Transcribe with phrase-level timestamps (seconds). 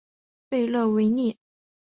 [0.49, 1.37] 贝勒维涅。